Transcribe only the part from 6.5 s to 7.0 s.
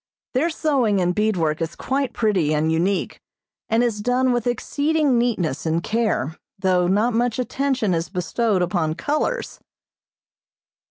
though